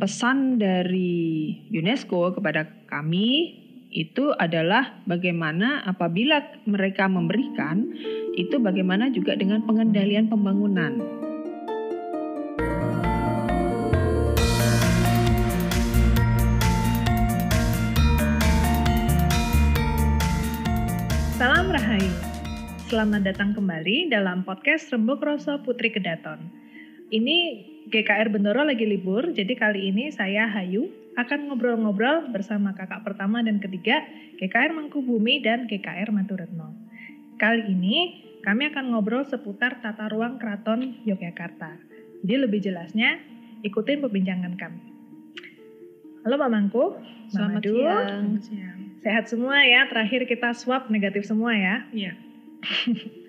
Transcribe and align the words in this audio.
pesan 0.00 0.56
dari 0.56 1.52
UNESCO 1.68 2.32
kepada 2.32 2.64
kami 2.88 3.60
itu 3.92 4.32
adalah 4.40 4.96
bagaimana 5.04 5.84
apabila 5.84 6.40
mereka 6.64 7.04
memberikan 7.04 7.84
itu 8.32 8.56
bagaimana 8.56 9.12
juga 9.12 9.36
dengan 9.36 9.60
pengendalian 9.68 10.32
pembangunan. 10.32 10.96
Salam 21.36 21.68
Rahayu. 21.68 22.14
Selamat 22.88 23.28
datang 23.28 23.52
kembali 23.52 24.08
dalam 24.08 24.48
podcast 24.48 24.88
Rembuk 24.96 25.20
Roso 25.20 25.60
Putri 25.60 25.92
Kedaton. 25.92 26.40
Ini 27.12 27.38
GKR 27.90 28.30
Bendoro 28.30 28.62
lagi 28.62 28.86
libur, 28.86 29.34
jadi 29.34 29.50
kali 29.58 29.90
ini 29.90 30.14
saya 30.14 30.46
Hayu 30.46 30.94
akan 31.18 31.50
ngobrol-ngobrol 31.50 32.30
bersama 32.30 32.70
kakak 32.70 33.02
pertama 33.02 33.42
dan 33.42 33.58
ketiga 33.58 34.06
GKR 34.38 34.70
Mangkubumi 34.70 35.42
dan 35.42 35.66
GKR 35.66 36.14
Maturetno. 36.14 36.70
Kali 37.34 37.66
ini 37.66 38.22
kami 38.46 38.70
akan 38.70 38.94
ngobrol 38.94 39.26
seputar 39.26 39.82
tata 39.82 40.06
ruang 40.06 40.38
Keraton 40.38 41.02
Yogyakarta. 41.02 41.82
Jadi 42.22 42.34
lebih 42.38 42.62
jelasnya 42.62 43.18
ikutin 43.66 43.98
perbincangan 44.06 44.54
kami. 44.54 44.82
Halo 46.22 46.38
Pak 46.38 46.50
Mangku, 46.52 46.94
Selamat 47.34 47.58
Madu. 47.58 47.74
siang. 48.38 48.78
Sehat 49.02 49.26
semua 49.26 49.66
ya, 49.66 49.90
terakhir 49.90 50.30
kita 50.30 50.54
swab 50.54 50.86
negatif 50.94 51.26
semua 51.26 51.58
ya. 51.58 51.82
Iya. 51.90 52.14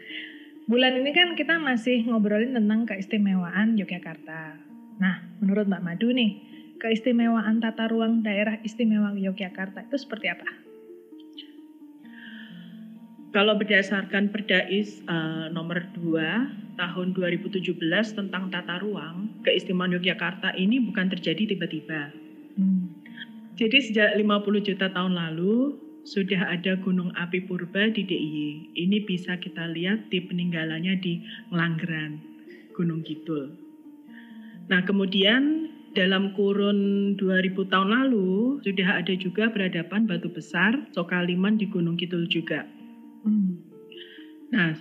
Bulan 0.71 1.03
ini 1.03 1.11
kan 1.11 1.35
kita 1.35 1.59
masih 1.59 2.07
ngobrolin 2.07 2.55
tentang 2.55 2.87
keistimewaan 2.87 3.75
Yogyakarta. 3.75 4.55
Nah, 5.03 5.19
menurut 5.43 5.67
Mbak 5.67 5.83
Madu 5.83 6.15
nih, 6.15 6.39
keistimewaan 6.79 7.59
tata 7.59 7.91
ruang 7.91 8.23
daerah 8.23 8.55
istimewa 8.63 9.11
Yogyakarta 9.11 9.83
itu 9.83 9.99
seperti 9.99 10.31
apa? 10.31 10.47
Kalau 13.35 13.59
berdasarkan 13.59 14.31
Perdais 14.31 15.03
eh, 15.03 15.51
nomor 15.51 15.91
2 15.91 16.79
tahun 16.79 17.07
2017 17.19 17.75
tentang 18.15 18.47
tata 18.47 18.79
ruang, 18.79 19.43
keistimewaan 19.43 19.91
Yogyakarta 19.99 20.55
ini 20.55 20.79
bukan 20.87 21.11
terjadi 21.11 21.51
tiba-tiba. 21.51 22.15
Hmm. 22.55 22.95
Jadi 23.59 23.91
sejak 23.91 24.15
50 24.15 24.23
juta 24.71 24.87
tahun 24.87 25.19
lalu 25.19 25.90
sudah 26.03 26.49
ada 26.49 26.77
gunung 26.81 27.13
api 27.13 27.45
purba 27.45 27.89
di 27.93 28.01
DIY. 28.05 28.73
Ini 28.73 28.97
bisa 29.05 29.37
kita 29.37 29.69
lihat 29.69 30.09
di 30.09 30.21
peninggalannya 30.25 30.97
di 30.97 31.21
Ngelanggeran, 31.53 32.21
Gunung 32.73 33.05
Kidul. 33.05 33.53
Nah, 34.69 34.81
kemudian 34.87 35.69
dalam 35.91 36.31
kurun 36.33 37.13
2000 37.19 37.67
tahun 37.67 37.89
lalu 37.91 38.63
sudah 38.63 39.03
ada 39.03 39.13
juga 39.19 39.51
peradaban 39.51 40.07
batu 40.07 40.31
besar 40.31 40.87
Sokaliman 40.95 41.59
di 41.59 41.67
Gunung 41.67 41.99
Kidul 41.99 42.25
juga. 42.31 42.63
Hmm. 43.27 43.59
Nah, 44.55 44.75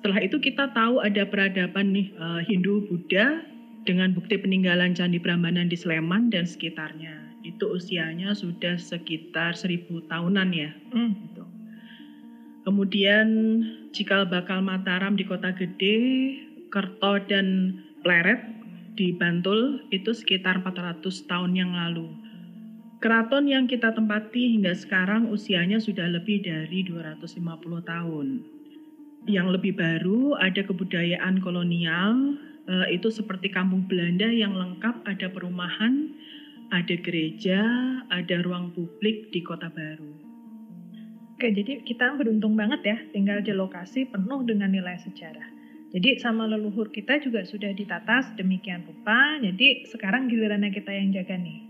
setelah 0.00 0.20
itu 0.24 0.40
kita 0.40 0.72
tahu 0.72 1.04
ada 1.04 1.28
peradaban 1.28 1.92
nih 1.92 2.08
eh, 2.12 2.40
Hindu 2.48 2.88
Buddha 2.88 3.44
dengan 3.84 4.16
bukti 4.16 4.40
peninggalan 4.40 4.96
Candi 4.96 5.20
Prambanan 5.20 5.68
di 5.68 5.76
Sleman 5.76 6.32
dan 6.32 6.48
sekitarnya. 6.48 7.33
Itu 7.44 7.76
usianya 7.76 8.32
sudah 8.32 8.80
sekitar 8.80 9.52
seribu 9.54 10.00
tahunan 10.08 10.48
ya. 10.50 10.72
Hmm. 10.90 11.12
Gitu. 11.12 11.44
Kemudian 12.64 13.28
Cikal 13.92 14.24
Bakal 14.24 14.64
Mataram 14.64 15.14
di 15.14 15.28
Kota 15.28 15.52
Gede, 15.52 16.00
Kerto 16.72 17.20
dan 17.28 17.78
Pleret 18.00 18.40
di 18.96 19.12
Bantul 19.12 19.84
itu 19.92 20.16
sekitar 20.16 20.64
400 20.64 21.04
tahun 21.28 21.52
yang 21.52 21.76
lalu. 21.76 22.08
Keraton 23.04 23.44
yang 23.44 23.68
kita 23.68 23.92
tempati 23.92 24.56
hingga 24.56 24.72
sekarang 24.72 25.28
usianya 25.28 25.76
sudah 25.76 26.08
lebih 26.08 26.40
dari 26.40 26.88
250 26.88 27.36
tahun. 27.84 28.40
Yang 29.28 29.48
lebih 29.60 29.76
baru 29.76 30.40
ada 30.40 30.64
kebudayaan 30.64 31.44
kolonial, 31.44 32.40
eh, 32.64 32.96
itu 32.96 33.12
seperti 33.12 33.52
kampung 33.52 33.84
Belanda 33.84 34.24
yang 34.24 34.56
lengkap 34.56 35.04
ada 35.04 35.28
perumahan, 35.28 36.16
ada 36.70 36.94
gereja, 37.00 37.60
ada 38.08 38.36
ruang 38.40 38.72
publik 38.72 39.32
di 39.34 39.40
kota 39.44 39.68
baru. 39.68 40.12
Oke, 41.34 41.50
jadi 41.50 41.82
kita 41.82 42.14
beruntung 42.14 42.54
banget 42.54 42.80
ya 42.86 42.96
tinggal 43.10 43.42
di 43.42 43.50
lokasi 43.50 44.06
penuh 44.06 44.46
dengan 44.46 44.70
nilai 44.70 44.96
sejarah. 45.02 45.50
Jadi 45.94 46.18
sama 46.18 46.46
leluhur 46.46 46.90
kita 46.90 47.22
juga 47.22 47.42
sudah 47.46 47.70
ditata 47.74 48.22
sedemikian 48.32 48.82
rupa, 48.86 49.38
jadi 49.38 49.86
sekarang 49.86 50.26
gilirannya 50.26 50.74
kita 50.74 50.90
yang 50.90 51.14
jaga 51.14 51.38
nih. 51.38 51.62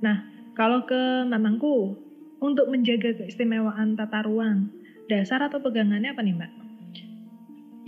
Nah, 0.00 0.24
kalau 0.56 0.88
ke 0.88 1.24
Mamangku, 1.28 1.96
untuk 2.38 2.70
menjaga 2.70 3.18
keistimewaan 3.18 3.98
tata 3.98 4.22
ruang, 4.24 4.70
dasar 5.10 5.42
atau 5.44 5.58
pegangannya 5.58 6.14
apa 6.14 6.22
nih 6.22 6.34
Mbak? 6.38 6.67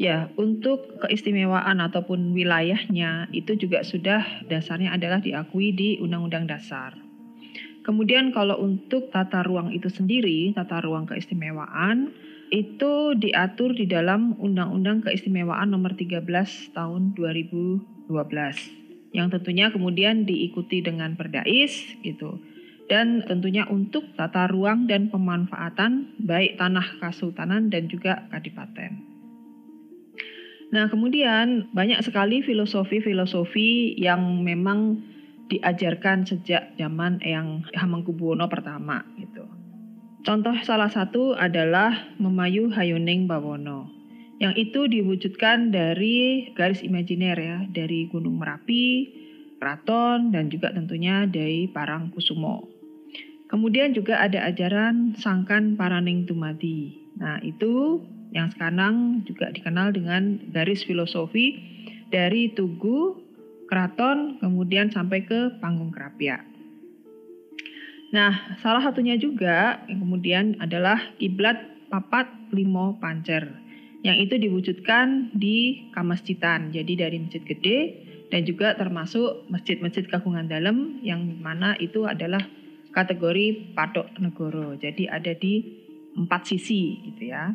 Ya, 0.01 0.33
untuk 0.41 0.97
keistimewaan 1.05 1.77
ataupun 1.77 2.33
wilayahnya 2.33 3.29
itu 3.37 3.53
juga 3.61 3.85
sudah 3.85 4.49
dasarnya 4.49 4.97
adalah 4.97 5.21
diakui 5.21 5.77
di 5.77 6.01
Undang-Undang 6.01 6.49
Dasar. 6.49 6.97
Kemudian 7.85 8.33
kalau 8.33 8.57
untuk 8.65 9.13
tata 9.13 9.45
ruang 9.45 9.77
itu 9.77 9.93
sendiri, 9.93 10.57
tata 10.57 10.81
ruang 10.81 11.05
keistimewaan 11.05 12.17
itu 12.49 13.13
diatur 13.13 13.77
di 13.77 13.85
dalam 13.85 14.41
Undang-Undang 14.41 15.05
Keistimewaan 15.05 15.69
Nomor 15.69 15.93
13 15.93 16.25
Tahun 16.73 17.03
2012 17.13 18.09
yang 19.13 19.29
tentunya 19.29 19.69
kemudian 19.69 20.25
diikuti 20.25 20.81
dengan 20.81 21.13
Perdais 21.13 21.77
gitu. 22.01 22.41
Dan 22.89 23.21
tentunya 23.29 23.69
untuk 23.69 24.17
tata 24.17 24.49
ruang 24.49 24.89
dan 24.89 25.13
pemanfaatan 25.13 26.19
baik 26.25 26.57
tanah 26.57 26.99
kasultanan 27.05 27.69
dan 27.69 27.87
juga 27.87 28.27
kadipaten. 28.35 29.10
Nah, 30.71 30.87
kemudian 30.87 31.71
banyak 31.75 31.99
sekali 32.07 32.47
filosofi-filosofi 32.47 33.99
yang 33.99 34.43
memang 34.47 35.03
diajarkan 35.51 36.23
sejak 36.31 36.79
zaman 36.79 37.19
yang 37.27 37.67
Hamengkubuwono 37.75 38.47
pertama 38.47 39.03
gitu. 39.19 39.43
Contoh 40.23 40.55
salah 40.63 40.93
satu 40.93 41.35
adalah 41.35 42.15
Memayu 42.23 42.71
Hayuning 42.71 43.27
Bawono 43.27 44.01
yang 44.41 44.57
itu 44.57 44.89
diwujudkan 44.89 45.69
dari 45.69 46.49
garis 46.57 46.81
imajiner 46.81 47.37
ya, 47.37 47.59
dari 47.69 48.09
Gunung 48.09 48.41
Merapi, 48.41 49.13
Keraton 49.61 50.33
dan 50.33 50.49
juga 50.49 50.73
tentunya 50.73 51.29
dari 51.29 51.69
Parangkusumo. 51.69 52.65
Kemudian 53.53 53.93
juga 53.93 54.17
ada 54.17 54.49
ajaran 54.49 55.13
Sangkan 55.21 55.77
Paraning 55.77 56.25
Tumadi. 56.25 56.97
Nah, 57.21 57.37
itu 57.45 58.01
yang 58.31 58.51
sekarang 58.55 59.27
juga 59.27 59.51
dikenal 59.51 59.95
dengan 59.95 60.39
garis 60.55 60.87
filosofi 60.87 61.59
dari 62.11 62.51
Tugu, 62.51 63.19
Keraton, 63.67 64.43
kemudian 64.43 64.91
sampai 64.91 65.27
ke 65.27 65.59
Panggung 65.63 65.95
Kerapia. 65.95 66.43
Nah, 68.11 68.59
salah 68.59 68.83
satunya 68.83 69.15
juga 69.15 69.87
yang 69.87 70.03
kemudian 70.03 70.45
adalah 70.59 70.99
kiblat 71.19 71.63
papat 71.91 72.27
limo 72.51 72.99
pancer 72.99 73.61
yang 74.01 74.17
itu 74.17 74.41
diwujudkan 74.41 75.37
di 75.37 75.91
Kamasjitan, 75.93 76.73
jadi 76.73 77.07
dari 77.07 77.21
Masjid 77.21 77.45
Gede 77.45 77.79
dan 78.33 78.49
juga 78.49 78.73
termasuk 78.73 79.45
masjid-masjid 79.53 80.09
kagungan 80.09 80.49
dalam 80.49 81.03
yang 81.05 81.21
mana 81.43 81.77
itu 81.77 82.09
adalah 82.09 82.41
kategori 82.97 83.77
patok 83.77 84.17
negoro. 84.23 84.73
Jadi 84.81 85.05
ada 85.05 85.37
di 85.37 85.85
empat 86.17 86.49
sisi 86.49 87.13
gitu 87.13 87.29
ya. 87.29 87.53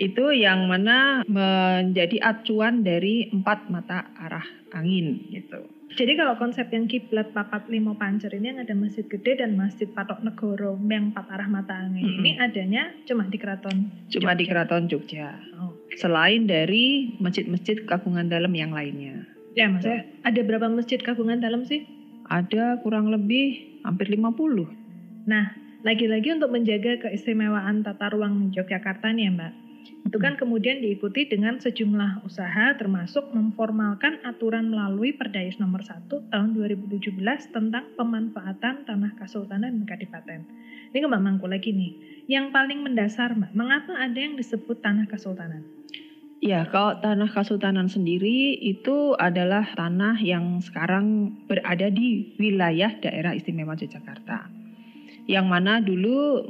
Itu 0.00 0.32
yang 0.32 0.64
mana 0.64 1.20
menjadi 1.28 2.24
acuan 2.24 2.80
dari 2.80 3.28
empat 3.28 3.68
mata 3.68 4.08
arah 4.16 4.48
angin 4.72 5.28
gitu. 5.28 5.60
Jadi 5.90 6.14
kalau 6.14 6.38
konsep 6.38 6.70
yang 6.70 6.86
kiblat 6.86 7.34
papat 7.34 7.66
limo 7.66 7.98
pancer 7.98 8.30
ini 8.30 8.54
yang 8.54 8.62
ada 8.62 8.72
masjid 8.78 9.02
gede 9.10 9.42
dan 9.42 9.58
masjid 9.58 9.90
patok 9.90 10.22
negoro 10.22 10.78
yang 10.86 11.10
empat 11.10 11.26
arah 11.28 11.50
mata 11.50 11.74
angin 11.74 12.06
Mm-mm. 12.06 12.20
ini 12.22 12.30
adanya 12.38 12.94
cuma 13.04 13.26
di 13.26 13.36
keraton. 13.36 13.90
Cuma 14.08 14.38
di. 14.38 14.46
Keraton 14.46 14.86
Jogja. 14.86 15.36
Oke. 15.66 15.98
Selain 15.98 16.46
dari 16.46 17.18
masjid-masjid 17.18 17.82
kagungan 17.84 18.30
dalam 18.30 18.54
yang 18.54 18.70
lainnya. 18.70 19.26
Ya 19.58 19.66
maksudnya 19.66 20.06
ada 20.22 20.40
berapa 20.46 20.70
masjid 20.70 21.02
kagungan 21.02 21.42
dalam 21.42 21.66
sih? 21.66 21.84
Ada 22.30 22.78
kurang 22.86 23.10
lebih 23.10 23.82
hampir 23.82 24.06
50. 24.06 25.26
Nah, 25.26 25.52
lagi-lagi 25.82 26.38
untuk 26.38 26.54
menjaga 26.54 27.02
keistimewaan 27.02 27.82
tata 27.82 28.14
ruang 28.14 28.54
Yogyakarta 28.54 29.10
nih 29.10 29.26
ya 29.26 29.32
Mbak. 29.34 29.52
Itu 30.06 30.18
kan 30.18 30.34
kemudian 30.34 30.82
diikuti 30.82 31.30
dengan 31.30 31.62
sejumlah 31.62 32.26
usaha 32.26 32.74
termasuk 32.74 33.30
memformalkan 33.30 34.18
aturan 34.26 34.72
melalui 34.72 35.14
Perdais 35.14 35.60
nomor 35.62 35.86
1 35.86 36.10
tahun 36.10 36.50
2017 36.56 37.14
tentang 37.54 37.84
pemanfaatan 37.94 38.88
tanah 38.88 39.12
kasultanan 39.14 39.70
dan 39.70 39.84
kadipaten. 39.86 40.40
Ini 40.90 40.98
ke 40.98 41.06
Mbak 41.06 41.22
Mangku 41.22 41.46
lagi 41.46 41.70
nih. 41.70 42.24
Yang 42.26 42.50
paling 42.50 42.82
mendasar 42.82 43.38
Mbak, 43.38 43.52
mengapa 43.54 43.94
ada 43.94 44.18
yang 44.18 44.34
disebut 44.34 44.82
tanah 44.82 45.06
kasultanan? 45.06 45.62
Ya, 46.40 46.64
kalau 46.72 46.96
tanah 47.04 47.28
Kasultanan 47.28 47.92
sendiri 47.92 48.56
itu 48.56 49.12
adalah 49.20 49.76
tanah 49.76 50.16
yang 50.24 50.64
sekarang 50.64 51.36
berada 51.44 51.92
di 51.92 52.32
wilayah 52.40 52.96
daerah 52.96 53.36
istimewa 53.36 53.76
Yogyakarta. 53.76 54.48
Yang 55.28 55.46
mana 55.46 55.84
dulu 55.84 56.40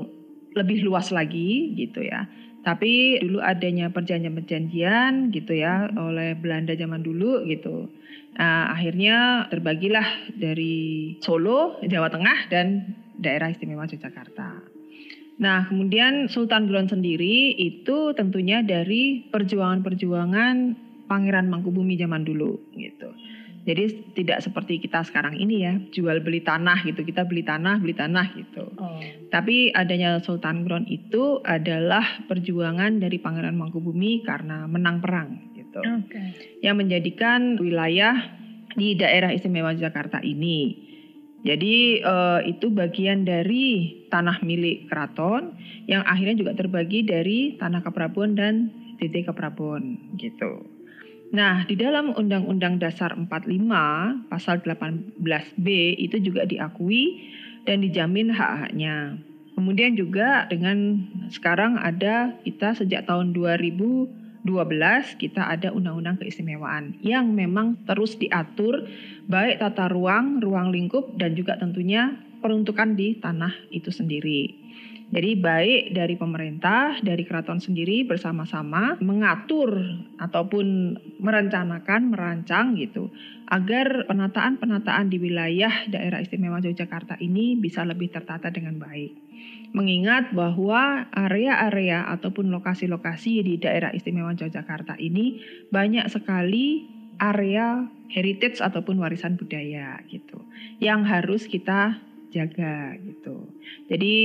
lebih 0.55 0.87
luas 0.87 1.11
lagi 1.11 1.75
gitu 1.75 2.07
ya. 2.07 2.31
Tapi 2.61 3.25
dulu 3.25 3.41
adanya 3.41 3.89
perjanjian-perjanjian 3.89 5.33
gitu 5.33 5.57
ya 5.57 5.89
oleh 5.97 6.37
Belanda 6.37 6.77
zaman 6.77 7.01
dulu 7.01 7.49
gitu. 7.49 7.89
Nah, 8.37 8.73
akhirnya 8.73 9.49
terbagilah 9.49 10.33
dari 10.37 11.17
Solo, 11.25 11.81
Jawa 11.81 12.13
Tengah 12.13 12.53
dan 12.53 12.97
daerah 13.17 13.49
istimewa 13.49 13.89
Yogyakarta. 13.89 14.61
Nah, 15.41 15.65
kemudian 15.73 16.29
Sultan 16.29 16.69
Ground 16.69 16.93
sendiri 16.93 17.57
itu 17.57 18.13
tentunya 18.13 18.61
dari 18.61 19.25
perjuangan-perjuangan 19.33 20.57
Pangeran 21.09 21.49
Mangkubumi 21.49 21.97
zaman 21.97 22.29
dulu 22.29 22.61
gitu. 22.77 23.09
Jadi 23.61 24.13
tidak 24.17 24.41
seperti 24.41 24.81
kita 24.81 25.05
sekarang 25.05 25.37
ini 25.37 25.63
ya, 25.65 25.77
jual 25.93 26.25
beli 26.25 26.41
tanah 26.41 26.81
gitu. 26.85 27.05
Kita 27.05 27.29
beli 27.29 27.45
tanah, 27.45 27.77
beli 27.77 27.93
tanah 27.93 28.27
gitu. 28.33 28.65
Oh. 28.81 29.01
Tapi 29.29 29.69
adanya 29.77 30.17
Sultan 30.25 30.65
Ground 30.65 30.89
itu 30.89 31.45
adalah 31.45 32.25
perjuangan 32.25 32.99
dari 32.99 33.21
Pangeran 33.21 33.57
Mangkubumi 33.61 34.25
karena 34.25 34.65
menang 34.65 35.05
perang 35.05 35.53
gitu. 35.53 35.85
Okay. 35.85 36.59
Yang 36.65 36.77
menjadikan 36.81 37.61
wilayah 37.61 38.17
di 38.75 38.97
daerah 38.97 39.35
istimewa 39.35 39.77
Jakarta 39.77 40.25
ini 40.25 40.89
jadi 41.41 42.05
uh, 42.05 42.41
itu 42.45 42.69
bagian 42.69 43.25
dari 43.25 43.97
tanah 44.13 44.45
milik 44.45 44.93
keraton 44.93 45.57
yang 45.89 46.05
akhirnya 46.05 46.37
juga 46.37 46.53
terbagi 46.53 47.01
dari 47.09 47.57
tanah 47.57 47.81
Keprabon 47.81 48.37
dan 48.37 48.69
DT 49.01 49.25
Keprabon 49.25 50.13
gitu. 50.21 50.69
Nah, 51.31 51.63
di 51.63 51.79
dalam 51.79 52.11
Undang-Undang 52.11 52.83
Dasar 52.83 53.15
45 53.15 54.27
pasal 54.27 54.67
18B 54.67 55.67
itu 55.95 56.19
juga 56.19 56.43
diakui 56.43 57.31
dan 57.63 57.87
dijamin 57.87 58.35
hak-haknya. 58.35 59.15
Kemudian 59.55 59.95
juga 59.95 60.51
dengan 60.51 61.07
sekarang 61.31 61.79
ada 61.79 62.35
kita 62.43 62.75
sejak 62.75 63.07
tahun 63.07 63.31
2000 63.31 64.21
12 64.41 65.21
kita 65.21 65.53
ada 65.53 65.69
undang-undang 65.69 66.17
keistimewaan 66.17 66.97
yang 67.05 67.29
memang 67.37 67.77
terus 67.85 68.17
diatur 68.17 68.89
baik 69.29 69.61
tata 69.61 69.93
ruang, 69.93 70.41
ruang 70.41 70.73
lingkup 70.73 71.13
dan 71.21 71.37
juga 71.37 71.61
tentunya 71.61 72.17
peruntukan 72.41 72.97
di 72.97 73.21
tanah 73.21 73.53
itu 73.69 73.93
sendiri. 73.93 74.57
Jadi 75.11 75.35
baik 75.35 75.91
dari 75.91 76.15
pemerintah, 76.15 77.03
dari 77.03 77.27
keraton 77.27 77.59
sendiri 77.59 78.07
bersama-sama 78.07 78.95
mengatur 79.03 79.75
ataupun 80.23 80.95
merencanakan, 81.19 82.15
merancang 82.15 82.79
gitu 82.79 83.11
agar 83.51 84.07
penataan-penataan 84.07 85.11
di 85.11 85.19
wilayah 85.19 85.91
daerah 85.91 86.23
istimewa 86.23 86.63
Yogyakarta 86.63 87.19
ini 87.19 87.59
bisa 87.59 87.83
lebih 87.83 88.15
tertata 88.15 88.55
dengan 88.55 88.79
baik. 88.79 89.19
Mengingat 89.75 90.31
bahwa 90.31 91.11
area-area 91.11 92.07
ataupun 92.15 92.47
lokasi-lokasi 92.55 93.43
di 93.43 93.55
daerah 93.59 93.91
istimewa 93.91 94.31
Yogyakarta 94.39 94.95
ini 95.03 95.43
banyak 95.75 96.07
sekali 96.07 96.87
area 97.19 97.83
heritage 98.15 98.63
ataupun 98.63 99.03
warisan 99.03 99.35
budaya 99.35 99.99
gitu 100.07 100.39
yang 100.79 101.03
harus 101.03 101.51
kita 101.51 101.99
jaga 102.31 102.95
gitu. 103.03 103.51
Jadi 103.91 104.17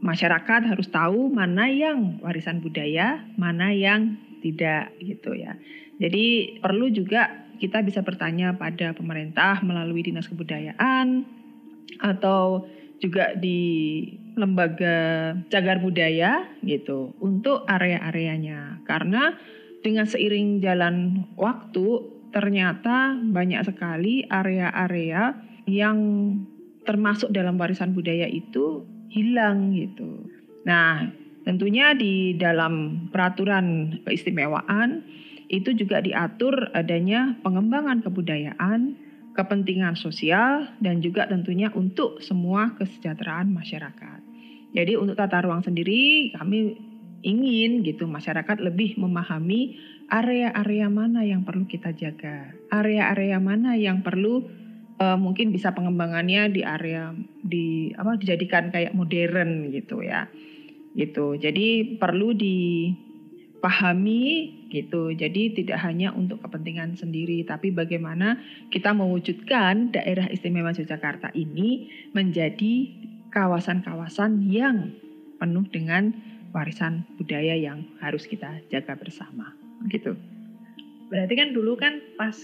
masyarakat 0.00 0.66
harus 0.66 0.88
tahu 0.88 1.28
mana 1.28 1.68
yang 1.68 2.18
warisan 2.24 2.64
budaya, 2.64 3.24
mana 3.36 3.72
yang 3.72 4.16
tidak 4.40 4.96
gitu 5.00 5.36
ya. 5.36 5.60
Jadi 6.00 6.56
perlu 6.64 6.88
juga 6.88 7.48
kita 7.60 7.84
bisa 7.84 8.00
bertanya 8.00 8.56
pada 8.56 8.96
pemerintah 8.96 9.60
melalui 9.60 10.00
dinas 10.00 10.26
kebudayaan 10.32 11.28
atau 12.00 12.64
juga 13.00 13.36
di 13.36 13.60
lembaga 14.36 15.32
cagar 15.52 15.80
budaya 15.84 16.48
gitu 16.64 17.16
untuk 17.20 17.64
area-areanya 17.68 18.84
karena 18.88 19.36
dengan 19.80 20.04
seiring 20.04 20.60
jalan 20.60 21.24
waktu 21.36 22.04
ternyata 22.30 23.16
banyak 23.18 23.64
sekali 23.66 24.24
area-area 24.28 25.36
yang 25.68 25.98
termasuk 26.84 27.32
dalam 27.32 27.56
warisan 27.56 27.92
budaya 27.96 28.28
itu 28.28 28.84
hilang 29.10 29.74
gitu. 29.74 30.24
Nah, 30.64 31.10
tentunya 31.42 31.92
di 31.92 32.38
dalam 32.38 33.06
peraturan 33.10 33.98
keistimewaan 34.06 35.02
itu 35.50 35.74
juga 35.74 35.98
diatur 35.98 36.70
adanya 36.72 37.34
pengembangan 37.42 38.06
kebudayaan, 38.06 38.94
kepentingan 39.34 39.98
sosial 39.98 40.70
dan 40.78 41.02
juga 41.02 41.26
tentunya 41.26 41.74
untuk 41.74 42.22
semua 42.22 42.78
kesejahteraan 42.78 43.50
masyarakat. 43.50 44.20
Jadi 44.70 44.94
untuk 44.94 45.18
tata 45.18 45.42
ruang 45.42 45.66
sendiri 45.66 46.30
kami 46.38 46.78
ingin 47.26 47.82
gitu 47.82 48.06
masyarakat 48.06 48.62
lebih 48.62 48.96
memahami 48.96 49.76
area-area 50.10 50.86
mana 50.86 51.26
yang 51.26 51.42
perlu 51.42 51.66
kita 51.66 51.90
jaga, 51.94 52.54
area-area 52.70 53.42
mana 53.42 53.74
yang 53.74 54.06
perlu 54.06 54.46
uh, 55.00 55.16
mungkin 55.16 55.50
bisa 55.50 55.72
pengembangannya 55.72 56.52
di 56.52 56.60
area 56.60 57.16
di 57.40 57.90
apa 57.96 58.20
dijadikan 58.20 58.68
kayak 58.68 58.92
modern 58.92 59.72
gitu 59.72 60.04
ya. 60.04 60.28
Gitu. 60.92 61.40
Jadi 61.40 61.96
perlu 61.96 62.36
dipahami 62.36 64.22
gitu. 64.68 65.10
Jadi 65.16 65.56
tidak 65.56 65.80
hanya 65.82 66.12
untuk 66.12 66.44
kepentingan 66.44 67.00
sendiri 67.00 67.42
tapi 67.48 67.72
bagaimana 67.72 68.36
kita 68.68 68.92
mewujudkan 68.92 69.90
daerah 69.96 70.28
istimewa 70.28 70.76
Yogyakarta 70.76 71.32
ini 71.32 71.88
menjadi 72.12 72.92
kawasan-kawasan 73.32 74.44
yang 74.50 74.92
penuh 75.40 75.64
dengan 75.70 76.12
warisan 76.50 77.06
budaya 77.14 77.54
yang 77.54 77.86
harus 78.02 78.26
kita 78.26 78.60
jaga 78.68 78.98
bersama. 78.98 79.54
Gitu. 79.86 80.18
Berarti 81.10 81.34
kan 81.38 81.54
dulu 81.54 81.78
kan 81.78 82.02
pas 82.18 82.36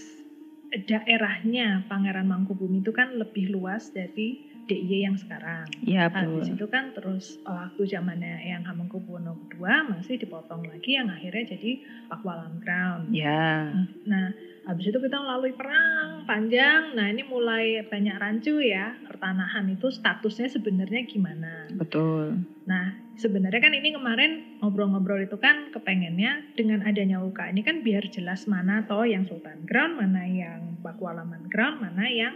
daerahnya 0.73 1.87
Pangeran 1.87 2.27
Mangkubumi 2.27 2.83
itu 2.83 2.91
kan 2.91 3.15
lebih 3.15 3.51
luas 3.55 3.91
dari 3.95 4.47
DIY 4.67 5.07
yang 5.07 5.15
sekarang. 5.15 5.63
Iya. 5.79 6.11
Habis 6.11 6.51
itu 6.51 6.67
kan 6.67 6.91
terus 6.91 7.39
waktu 7.47 7.87
zamannya 7.87 8.43
yang 8.43 8.67
Hamengkubuwono 8.67 9.47
kedua 9.47 9.87
masih 9.87 10.19
dipotong 10.19 10.67
lagi 10.67 10.99
yang 10.99 11.07
akhirnya 11.07 11.55
jadi 11.55 11.71
Pakualam 12.11 12.59
Crown. 12.59 13.15
Iya. 13.15 13.71
Nah 14.03 14.35
habis 14.67 14.91
itu 14.91 14.99
kita 14.99 15.15
melalui 15.23 15.55
perang 15.55 16.27
panjang. 16.27 16.91
Nah 16.91 17.07
ini 17.07 17.23
mulai 17.23 17.87
banyak 17.87 18.19
rancu 18.19 18.59
ya 18.59 18.99
pertanahan 19.07 19.63
itu 19.71 19.87
statusnya 19.87 20.51
sebenarnya 20.51 21.07
gimana? 21.07 21.71
Betul. 21.71 22.43
Nah 22.67 22.99
sebenarnya 23.15 23.63
kan 23.63 23.73
ini 23.73 23.95
kemarin 23.95 24.59
ngobrol-ngobrol 24.59 25.23
itu 25.23 25.39
kan 25.39 25.71
kepengennya 25.71 26.53
dengan 26.59 26.83
adanya 26.83 27.23
UK 27.23 27.55
ini 27.55 27.63
kan 27.63 27.79
biar 27.81 28.11
jelas 28.11 28.43
mana 28.45 28.83
toh 28.83 29.07
yang 29.07 29.23
Sultan 29.23 29.63
Ground, 29.63 29.95
mana 29.95 30.27
yang 30.27 30.83
Pakualaman 30.83 31.47
Ground, 31.47 31.79
mana 31.79 32.11
yang 32.11 32.35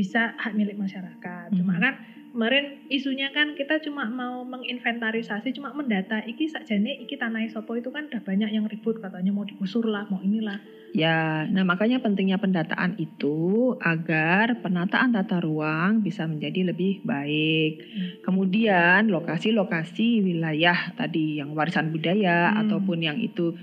bisa 0.00 0.32
hak 0.40 0.56
milik 0.56 0.80
masyarakat. 0.80 1.52
Hmm. 1.52 1.56
Cuma 1.60 1.76
kan 1.76 1.94
kemarin 2.36 2.84
isunya 2.92 3.32
kan 3.32 3.56
kita 3.56 3.80
cuma 3.80 4.12
mau 4.12 4.44
menginventarisasi, 4.44 5.56
cuma 5.56 5.72
mendata 5.72 6.20
iki 6.28 6.52
sakjane 6.52 7.00
iki 7.00 7.16
tanah 7.16 7.48
sopo 7.48 7.80
itu 7.80 7.88
kan 7.88 8.12
udah 8.12 8.20
banyak 8.20 8.52
yang 8.52 8.68
ribut 8.68 9.00
katanya 9.00 9.32
mau 9.32 9.48
digusur 9.48 9.88
lah, 9.88 10.04
mau 10.12 10.20
inilah. 10.20 10.60
Ya, 10.92 11.48
nah 11.48 11.64
makanya 11.64 12.04
pentingnya 12.04 12.36
pendataan 12.36 13.00
itu 13.00 13.72
agar 13.80 14.60
penataan 14.60 15.16
tata 15.16 15.40
ruang 15.40 16.04
bisa 16.04 16.28
menjadi 16.28 16.76
lebih 16.76 17.00
baik. 17.08 17.72
Hmm. 17.80 18.08
Kemudian 18.20 19.08
lokasi-lokasi 19.08 20.20
wilayah 20.20 20.92
tadi 20.92 21.40
yang 21.40 21.56
warisan 21.56 21.88
budaya 21.88 22.52
hmm. 22.52 22.68
ataupun 22.68 22.98
yang 23.00 23.16
itu 23.16 23.56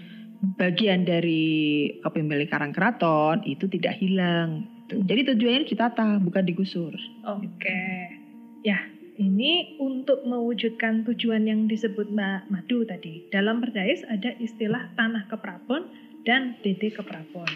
bagian 0.58 1.06
dari 1.06 1.94
kepemilikan 2.02 2.74
keraton 2.74 3.46
itu 3.46 3.70
tidak 3.70 4.02
hilang. 4.02 4.66
Jadi 4.90 5.30
tujuannya 5.30 5.70
ditata 5.70 6.18
bukan 6.26 6.42
digusur. 6.42 6.98
Oke. 7.22 7.54
Okay. 7.62 8.23
Ya, 8.64 8.80
ini 9.20 9.76
untuk 9.76 10.24
mewujudkan 10.24 11.04
tujuan 11.04 11.44
yang 11.52 11.68
disebut 11.68 12.08
Mbak 12.16 12.48
Madu 12.48 12.88
tadi. 12.88 13.28
Dalam 13.28 13.60
Perdais 13.60 14.08
ada 14.08 14.32
istilah 14.40 14.88
tanah 14.96 15.28
keprabon 15.28 15.92
dan 16.24 16.56
DD 16.64 16.96
keprabon. 16.96 17.52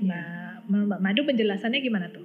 Mbak, 0.00 0.72
Mbak 0.72 1.00
Madu 1.04 1.28
penjelasannya 1.28 1.84
gimana 1.84 2.08
tuh? 2.08 2.24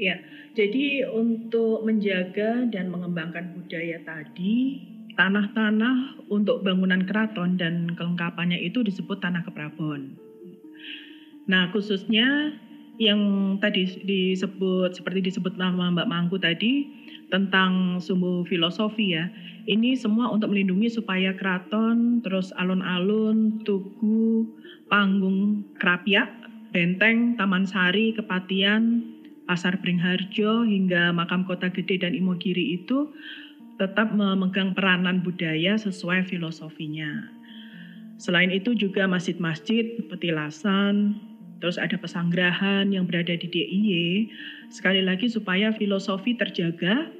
Ya, 0.00 0.16
jadi 0.56 1.12
untuk 1.12 1.84
menjaga 1.84 2.64
dan 2.72 2.88
mengembangkan 2.88 3.52
budaya 3.52 4.00
tadi, 4.00 4.80
tanah-tanah 5.20 6.24
untuk 6.32 6.64
bangunan 6.64 7.04
keraton 7.04 7.60
dan 7.60 7.92
kelengkapannya 7.92 8.56
itu 8.64 8.80
disebut 8.80 9.20
tanah 9.20 9.44
keprabon. 9.44 10.16
Nah, 11.52 11.68
khususnya 11.68 12.56
yang 12.96 13.20
tadi 13.60 13.84
disebut 13.84 14.96
seperti 14.96 15.28
disebut 15.28 15.60
nama 15.60 15.92
Mbak 15.92 16.08
Mangku 16.08 16.40
tadi 16.40 17.01
tentang 17.32 17.96
sumbu 17.96 18.44
filosofi 18.44 19.16
ya. 19.16 19.32
Ini 19.64 19.96
semua 19.96 20.28
untuk 20.28 20.52
melindungi 20.52 20.92
supaya 20.92 21.32
keraton, 21.32 22.20
terus 22.20 22.52
alun-alun, 22.60 23.64
tugu, 23.64 24.44
panggung 24.92 25.64
kerapiak, 25.80 26.28
benteng, 26.76 27.40
taman 27.40 27.64
sari, 27.64 28.12
kepatian, 28.12 29.00
pasar 29.48 29.80
Bringharjo 29.80 30.68
hingga 30.68 31.16
makam 31.16 31.48
kota 31.48 31.72
gede 31.72 32.04
dan 32.04 32.12
Imogiri 32.12 32.76
itu 32.76 33.08
tetap 33.80 34.12
memegang 34.12 34.76
peranan 34.76 35.24
budaya 35.24 35.80
sesuai 35.80 36.28
filosofinya. 36.28 37.32
Selain 38.20 38.52
itu 38.52 38.76
juga 38.76 39.08
masjid-masjid, 39.08 39.98
petilasan, 40.06 41.16
terus 41.58 41.80
ada 41.80 41.96
pesanggrahan 41.96 42.92
yang 42.92 43.08
berada 43.08 43.34
di 43.34 43.48
DIY, 43.50 44.30
sekali 44.70 45.02
lagi 45.02 45.26
supaya 45.26 45.74
filosofi 45.74 46.36
terjaga 46.38 47.10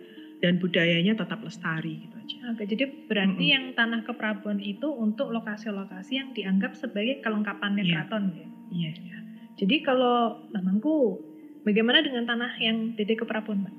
dan 0.43 0.59
budayanya 0.59 1.15
tetap 1.15 1.39
lestari 1.47 2.03
gitu 2.03 2.19
aja. 2.19 2.37
Oke, 2.51 2.67
jadi 2.67 2.91
berarti 3.07 3.39
mm 3.39 3.47
-hmm. 3.47 3.55
yang 3.55 3.65
tanah 3.79 4.03
keprabon 4.03 4.59
itu 4.59 4.91
untuk 4.91 5.31
lokasi-lokasi 5.31 6.19
yang 6.19 6.35
dianggap 6.35 6.75
sebagai 6.75 7.23
kelengkapannya 7.23 7.87
yeah. 7.87 8.03
keraton 8.03 8.25
ya. 8.35 8.49
Iya. 8.75 8.91
Yeah. 8.99 9.21
Jadi 9.63 9.87
kalau 9.87 10.43
Bangku, 10.51 11.23
bagaimana 11.63 12.03
dengan 12.03 12.27
tanah 12.27 12.59
yang 12.59 12.99
Dede 12.99 13.15
Keprabon, 13.15 13.63
Mbak? 13.63 13.75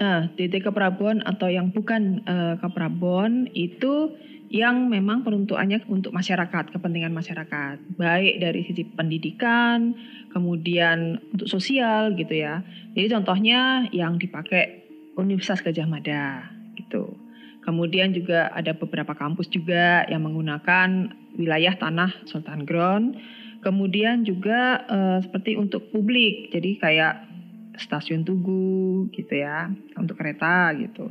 Uh, 0.00 0.22
Dede 0.40 0.64
Keprabon 0.64 1.20
atau 1.20 1.52
yang 1.52 1.68
bukan 1.68 2.24
uh, 2.24 2.56
Keprabon 2.56 3.52
itu 3.52 4.16
yang 4.46 4.86
memang 4.86 5.26
peruntukannya 5.26 5.82
untuk 5.90 6.14
masyarakat, 6.14 6.70
kepentingan 6.70 7.10
masyarakat, 7.10 7.82
baik 7.98 8.38
dari 8.38 8.62
sisi 8.62 8.86
pendidikan, 8.86 9.92
kemudian 10.30 11.18
untuk 11.34 11.50
sosial 11.50 12.14
gitu 12.14 12.30
ya. 12.30 12.62
Jadi 12.94 13.10
contohnya 13.10 13.90
yang 13.90 14.22
dipakai 14.22 14.85
Universitas 15.16 15.64
Gajah 15.64 15.88
Mada 15.88 16.52
gitu. 16.76 17.16
Kemudian 17.66 18.14
juga 18.14 18.46
ada 18.54 18.76
beberapa 18.78 19.16
kampus 19.18 19.50
juga 19.50 20.06
yang 20.06 20.22
menggunakan 20.22 21.10
wilayah 21.34 21.74
tanah 21.74 22.14
Sultan 22.30 22.62
Ground. 22.62 23.18
Kemudian 23.64 24.22
juga 24.22 24.86
eh, 24.86 25.18
seperti 25.26 25.58
untuk 25.58 25.90
publik, 25.90 26.54
jadi 26.54 26.70
kayak 26.78 27.14
stasiun 27.80 28.22
Tugu 28.22 29.10
gitu 29.10 29.34
ya, 29.34 29.66
untuk 29.98 30.20
kereta 30.22 30.70
gitu. 30.78 31.10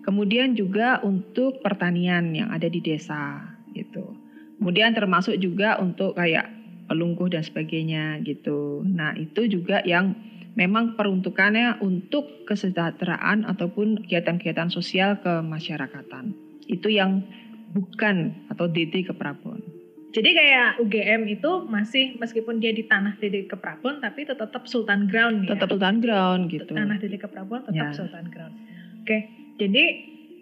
Kemudian 0.00 0.56
juga 0.56 1.04
untuk 1.04 1.60
pertanian 1.60 2.32
yang 2.32 2.48
ada 2.48 2.66
di 2.66 2.80
desa 2.80 3.44
gitu. 3.76 4.16
Kemudian 4.56 4.96
termasuk 4.96 5.36
juga 5.36 5.76
untuk 5.76 6.16
kayak 6.16 6.48
pelungkuh 6.88 7.28
dan 7.28 7.44
sebagainya 7.44 8.18
gitu. 8.24 8.82
Nah, 8.82 9.12
itu 9.14 9.46
juga 9.46 9.84
yang 9.84 10.16
memang 10.60 10.92
peruntukannya 10.92 11.80
untuk 11.80 12.44
kesejahteraan 12.44 13.48
ataupun 13.48 14.04
kegiatan-kegiatan 14.04 14.68
sosial 14.68 15.16
kemasyarakatan. 15.24 16.36
Itu 16.68 16.92
yang 16.92 17.24
bukan 17.72 18.44
atau 18.52 18.68
DT 18.68 19.08
Keprabon. 19.08 19.64
Jadi 20.10 20.30
kayak 20.34 20.82
UGM 20.82 21.22
itu 21.30 21.50
masih 21.70 22.18
meskipun 22.18 22.58
dia 22.60 22.74
di 22.74 22.84
tanah 22.84 23.16
DD 23.16 23.46
Keprabon 23.48 24.02
tapi 24.02 24.26
tetap 24.26 24.66
Sultan 24.68 25.08
Ground 25.08 25.46
ya. 25.48 25.56
Tetap 25.56 25.70
Sultan 25.72 26.02
Ground 26.02 26.50
gitu. 26.52 26.74
Tanah 26.76 26.98
DD 27.00 27.16
Keprabon 27.16 27.64
tetap 27.64 27.94
ya. 27.94 27.96
Sultan 27.96 28.26
Ground. 28.28 28.54
Oke. 29.00 29.18
Jadi 29.56 29.84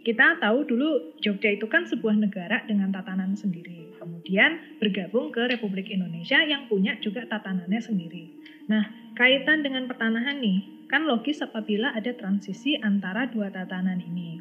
kita 0.09 0.41
tahu 0.41 0.65
dulu 0.65 1.21
Jogja 1.21 1.53
itu 1.53 1.69
kan 1.69 1.85
sebuah 1.85 2.17
negara 2.17 2.65
dengan 2.65 2.91
tatanan 2.91 3.37
sendiri. 3.37 3.88
Kemudian 4.09 4.81
bergabung 4.81 5.29
ke 5.29 5.45
Republik 5.53 5.93
Indonesia 5.93 6.41
yang 6.41 6.65
punya 6.65 6.97
juga 7.05 7.29
tatanannya 7.29 7.77
sendiri. 7.77 8.33
Nah, 8.73 8.89
kaitan 9.13 9.61
dengan 9.61 9.85
pertanahan 9.85 10.41
nih, 10.41 10.89
kan 10.89 11.05
logis 11.05 11.45
apabila 11.45 11.93
ada 11.93 12.17
transisi 12.17 12.81
antara 12.81 13.29
dua 13.29 13.53
tatanan 13.53 14.01
ini. 14.01 14.41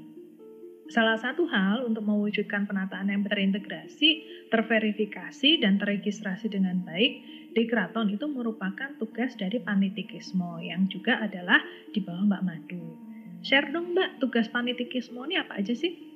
Salah 0.87 1.19
satu 1.19 1.43
hal 1.51 1.83
untuk 1.83 2.07
mewujudkan 2.07 2.63
penataan 2.63 3.11
yang 3.11 3.27
terintegrasi, 3.27 4.23
terverifikasi, 4.47 5.59
dan 5.59 5.75
terregistrasi 5.75 6.47
dengan 6.47 6.79
baik 6.87 7.19
di 7.51 7.67
keraton 7.67 8.07
itu 8.07 8.23
merupakan 8.31 8.95
tugas 8.95 9.35
dari 9.35 9.59
panitikismo 9.59 10.63
yang 10.63 10.87
juga 10.87 11.19
adalah 11.19 11.59
di 11.91 11.99
bawah 11.99 12.23
Mbak 12.23 12.43
Madu. 12.47 12.95
Share 13.43 13.67
dong 13.75 13.91
Mbak, 13.91 14.23
tugas 14.23 14.47
panitikismo 14.47 15.27
ini 15.27 15.35
apa 15.35 15.59
aja 15.59 15.75
sih? 15.75 16.06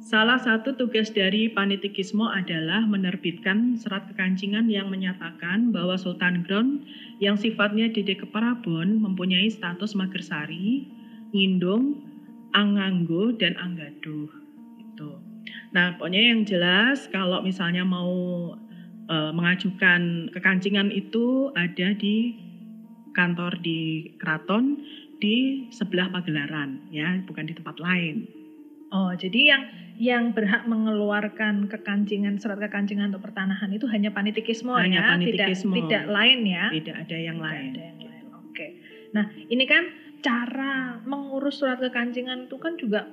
Salah 0.00 0.40
satu 0.40 0.80
tugas 0.80 1.12
dari 1.12 1.52
panitikismo 1.52 2.32
adalah 2.32 2.88
menerbitkan 2.88 3.76
serat 3.76 4.08
kekancingan 4.08 4.64
yang 4.72 4.88
menyatakan 4.88 5.76
bahwa 5.76 6.00
Sultan 6.00 6.40
Ground 6.40 6.88
yang 7.20 7.36
sifatnya 7.36 7.92
Dede 7.92 8.16
Keparabon 8.16 8.96
mempunyai 8.96 9.52
status 9.52 9.92
Magersari, 9.92 10.88
Ngindung, 11.36 12.00
Anganggo, 12.56 13.36
dan 13.36 13.60
Anggaduh. 13.60 14.32
Itu. 14.80 15.20
Nah, 15.76 16.00
pokoknya 16.00 16.32
yang 16.32 16.48
jelas 16.48 17.04
kalau 17.12 17.44
misalnya 17.44 17.84
mau 17.84 18.56
e, 19.04 19.16
mengajukan 19.36 20.32
kekancingan 20.32 20.88
itu 20.96 21.52
ada 21.52 21.92
di 21.92 22.40
kantor 23.12 23.52
di 23.60 24.16
keraton 24.16 24.80
di 25.20 25.68
sebelah 25.68 26.08
pagelaran 26.08 26.88
ya, 26.88 27.20
bukan 27.28 27.44
di 27.44 27.52
tempat 27.52 27.76
lain. 27.76 28.24
Oh, 28.90 29.14
jadi 29.14 29.54
yang 29.54 29.62
yang 30.00 30.32
berhak 30.32 30.64
mengeluarkan 30.64 31.68
kekancingan 31.68 32.40
surat 32.40 32.56
kekancingan 32.56 33.12
untuk 33.12 33.28
pertanahan 33.28 33.68
itu 33.68 33.84
hanya 33.92 34.08
panitikismo 34.08 34.72
hanya 34.72 35.04
ya, 35.04 35.08
panitikismo. 35.12 35.76
tidak 35.76 35.88
tidak 35.92 36.04
lain 36.08 36.40
ya. 36.48 36.64
Tidak 36.72 36.96
ada 36.96 37.16
yang 37.20 37.36
tidak 37.36 37.44
lain. 37.52 37.70
Ada 37.76 37.82
yang 37.84 37.98
lain. 38.00 38.24
Oke. 38.48 38.66
Nah, 39.12 39.24
ini 39.52 39.64
kan 39.68 39.84
cara 40.24 41.04
mengurus 41.04 41.60
surat 41.60 41.76
kekancingan 41.84 42.48
itu 42.48 42.56
kan 42.56 42.80
juga 42.80 43.12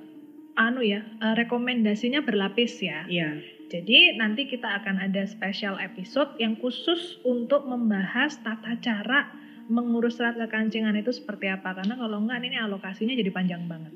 anu 0.56 0.80
ya, 0.80 1.04
eh, 1.04 1.34
rekomendasinya 1.36 2.24
berlapis 2.24 2.80
ya. 2.80 3.04
Iya. 3.04 3.36
Jadi 3.68 4.16
nanti 4.16 4.48
kita 4.48 4.80
akan 4.80 5.04
ada 5.04 5.28
special 5.28 5.76
episode 5.76 6.40
yang 6.40 6.56
khusus 6.56 7.20
untuk 7.20 7.68
membahas 7.68 8.40
tata 8.40 8.80
cara 8.80 9.28
mengurus 9.68 10.16
surat 10.16 10.40
kekancingan 10.40 10.96
itu 10.96 11.12
seperti 11.12 11.52
apa 11.52 11.76
karena 11.76 12.00
kalau 12.00 12.24
enggak 12.24 12.40
ini 12.48 12.56
alokasinya 12.56 13.12
jadi 13.12 13.28
panjang 13.28 13.68
banget. 13.68 13.92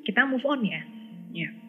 Kita 0.00 0.24
move 0.24 0.48
on 0.48 0.64
ya. 0.64 0.80
Ya. 1.36 1.59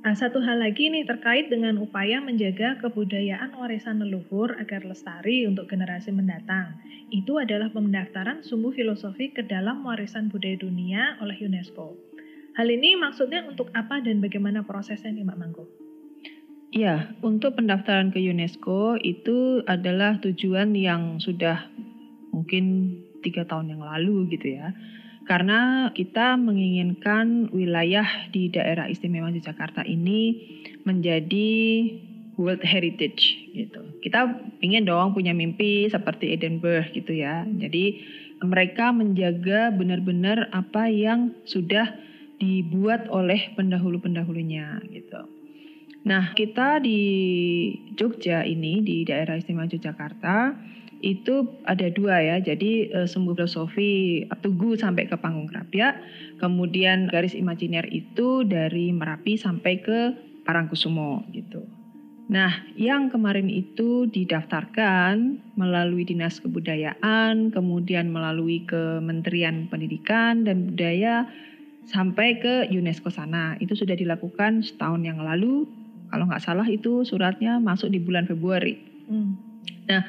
Nah, 0.00 0.16
satu 0.16 0.40
hal 0.40 0.64
lagi 0.64 0.88
nih 0.88 1.04
terkait 1.04 1.52
dengan 1.52 1.76
upaya 1.76 2.24
menjaga 2.24 2.80
kebudayaan 2.80 3.52
warisan 3.52 4.00
leluhur 4.00 4.56
agar 4.56 4.80
lestari 4.80 5.44
untuk 5.44 5.68
generasi 5.68 6.08
mendatang. 6.08 6.80
Itu 7.12 7.36
adalah 7.36 7.68
pendaftaran 7.68 8.40
sumbu 8.40 8.72
filosofi 8.72 9.28
ke 9.28 9.44
dalam 9.44 9.84
warisan 9.84 10.32
budaya 10.32 10.56
dunia 10.56 11.20
oleh 11.20 11.36
UNESCO. 11.44 12.00
Hal 12.56 12.72
ini 12.72 12.96
maksudnya 12.96 13.44
untuk 13.44 13.68
apa 13.76 14.00
dan 14.00 14.24
bagaimana 14.24 14.64
prosesnya 14.64 15.12
nih 15.12 15.20
Mbak 15.28 15.36
Mangko? 15.36 15.64
Iya, 16.72 17.12
untuk 17.20 17.60
pendaftaran 17.60 18.08
ke 18.08 18.24
UNESCO 18.24 18.96
itu 19.04 19.60
adalah 19.68 20.16
tujuan 20.24 20.72
yang 20.80 21.20
sudah 21.20 21.68
mungkin 22.32 22.96
tiga 23.20 23.44
tahun 23.44 23.76
yang 23.76 23.84
lalu 23.84 24.32
gitu 24.32 24.56
ya. 24.56 24.72
Karena 25.30 25.94
kita 25.94 26.34
menginginkan 26.34 27.54
wilayah 27.54 28.26
di 28.34 28.50
daerah 28.50 28.90
istimewa 28.90 29.30
Yogyakarta 29.30 29.86
ini 29.86 30.34
menjadi 30.82 31.50
World 32.34 32.66
Heritage 32.66 33.54
gitu. 33.54 33.94
Kita 34.02 34.26
ingin 34.58 34.90
dong 34.90 35.14
punya 35.14 35.30
mimpi 35.30 35.86
seperti 35.86 36.34
Edinburgh 36.34 36.90
gitu 36.90 37.14
ya. 37.14 37.46
Jadi 37.46 38.02
mereka 38.42 38.90
menjaga 38.90 39.70
benar-benar 39.70 40.50
apa 40.50 40.90
yang 40.90 41.30
sudah 41.46 41.94
dibuat 42.42 43.06
oleh 43.06 43.54
pendahulu-pendahulunya 43.54 44.82
gitu. 44.90 45.30
Nah, 46.10 46.34
kita 46.34 46.82
di 46.82 46.98
Jogja 47.94 48.42
ini 48.42 48.82
di 48.82 49.06
daerah 49.06 49.38
istimewa 49.38 49.70
Yogyakarta 49.70 50.58
itu 51.00 51.48
ada 51.64 51.88
dua 51.88 52.20
ya. 52.20 52.36
Jadi 52.40 52.92
e, 52.92 52.98
sumbu 53.08 53.32
filosofi 53.32 54.24
Tugu 54.44 54.76
sampai 54.76 55.08
ke 55.08 55.16
Panggung 55.16 55.48
Krapia, 55.48 55.96
kemudian 56.40 57.08
garis 57.08 57.32
imajiner 57.32 57.88
itu 57.88 58.44
dari 58.44 58.92
Merapi 58.92 59.36
sampai 59.40 59.80
ke 59.80 59.98
Parangkusumo 60.44 61.28
gitu. 61.32 61.64
Nah, 62.30 62.62
yang 62.78 63.10
kemarin 63.10 63.50
itu 63.50 64.06
didaftarkan 64.06 65.42
melalui 65.58 66.06
Dinas 66.06 66.38
Kebudayaan, 66.38 67.50
kemudian 67.50 68.06
melalui 68.06 68.62
Kementerian 68.70 69.66
Pendidikan 69.66 70.46
dan 70.46 70.70
Budaya 70.70 71.26
sampai 71.90 72.38
ke 72.38 72.70
UNESCO 72.70 73.10
sana. 73.10 73.58
Itu 73.58 73.74
sudah 73.74 73.98
dilakukan 73.98 74.62
setahun 74.62 75.02
yang 75.02 75.18
lalu. 75.18 75.66
Kalau 76.14 76.30
nggak 76.30 76.42
salah 76.42 76.66
itu 76.70 77.02
suratnya 77.02 77.58
masuk 77.58 77.90
di 77.90 77.98
bulan 77.98 78.30
Februari. 78.30 78.78
Hmm. 79.10 79.34
Nah, 79.90 80.06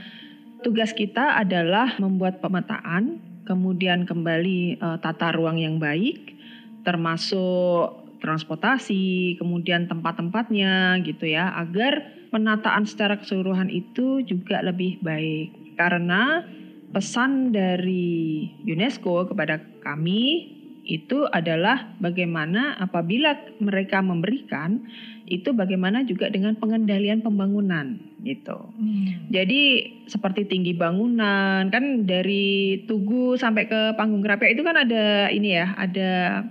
Tugas 0.61 0.93
kita 0.93 1.41
adalah 1.41 1.97
membuat 1.97 2.37
pemetaan, 2.37 3.17
kemudian 3.49 4.05
kembali 4.05 4.77
uh, 4.77 5.01
tata 5.01 5.33
ruang 5.33 5.57
yang 5.57 5.81
baik, 5.81 6.37
termasuk 6.85 7.97
transportasi, 8.21 9.41
kemudian 9.41 9.89
tempat-tempatnya 9.89 11.01
gitu 11.01 11.33
ya, 11.33 11.49
agar 11.57 12.05
penataan 12.29 12.85
secara 12.85 13.17
keseluruhan 13.17 13.73
itu 13.73 14.21
juga 14.21 14.61
lebih 14.61 15.01
baik. 15.01 15.73
Karena 15.81 16.45
pesan 16.93 17.49
dari 17.49 18.45
UNESCO 18.61 19.33
kepada 19.33 19.57
kami 19.81 20.45
itu 20.85 21.25
adalah 21.33 21.97
bagaimana 21.97 22.77
apabila 22.77 23.33
mereka 23.57 24.05
memberikan 24.05 24.85
itu 25.25 25.57
bagaimana 25.57 26.05
juga 26.05 26.29
dengan 26.29 26.53
pengendalian 26.57 27.25
pembangunan 27.25 28.10
gitu. 28.21 28.57
Hmm. 28.77 29.29
Jadi 29.33 29.93
seperti 30.05 30.45
tinggi 30.45 30.77
bangunan 30.77 31.67
kan 31.73 32.05
dari 32.05 32.81
Tugu 32.85 33.35
sampai 33.37 33.65
ke 33.65 33.97
Panggung 33.97 34.21
Kerapia 34.21 34.53
itu 34.53 34.61
kan 34.61 34.77
ada 34.77 35.29
ini 35.33 35.57
ya, 35.57 35.73
ada 35.77 36.45